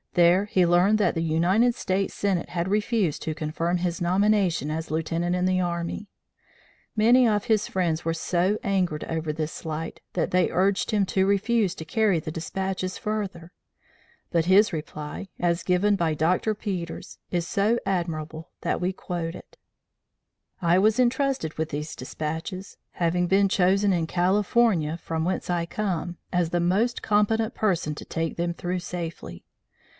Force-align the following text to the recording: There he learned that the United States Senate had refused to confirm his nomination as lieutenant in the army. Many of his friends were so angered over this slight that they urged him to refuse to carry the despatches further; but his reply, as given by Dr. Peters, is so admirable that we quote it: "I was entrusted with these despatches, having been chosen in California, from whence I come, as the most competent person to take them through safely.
There 0.13 0.45
he 0.45 0.65
learned 0.65 0.97
that 0.97 1.13
the 1.15 1.21
United 1.23 1.73
States 1.75 2.13
Senate 2.15 2.49
had 2.49 2.67
refused 2.67 3.21
to 3.21 3.35
confirm 3.35 3.77
his 3.77 4.01
nomination 4.01 4.69
as 4.71 4.91
lieutenant 4.91 5.35
in 5.37 5.45
the 5.45 5.61
army. 5.61 6.09
Many 6.97 7.27
of 7.27 7.45
his 7.45 7.67
friends 7.67 8.03
were 8.03 8.13
so 8.15 8.57
angered 8.63 9.05
over 9.05 9.31
this 9.31 9.51
slight 9.53 10.01
that 10.13 10.31
they 10.31 10.49
urged 10.49 10.89
him 10.91 11.05
to 11.05 11.27
refuse 11.27 11.75
to 11.75 11.85
carry 11.85 12.19
the 12.19 12.31
despatches 12.31 12.97
further; 12.97 13.53
but 14.31 14.45
his 14.45 14.73
reply, 14.73 15.29
as 15.39 15.63
given 15.63 15.95
by 15.95 16.13
Dr. 16.15 16.55
Peters, 16.55 17.19
is 17.29 17.47
so 17.47 17.77
admirable 17.85 18.49
that 18.61 18.81
we 18.81 18.91
quote 18.91 19.35
it: 19.35 19.55
"I 20.61 20.77
was 20.79 20.99
entrusted 20.99 21.53
with 21.59 21.69
these 21.69 21.95
despatches, 21.95 22.75
having 22.93 23.27
been 23.27 23.47
chosen 23.47 23.93
in 23.93 24.07
California, 24.07 24.97
from 24.97 25.23
whence 25.23 25.49
I 25.49 25.67
come, 25.67 26.17
as 26.33 26.49
the 26.49 26.59
most 26.59 27.01
competent 27.01 27.53
person 27.53 27.95
to 27.95 28.03
take 28.03 28.35
them 28.35 28.53
through 28.55 28.79
safely. 28.79 29.45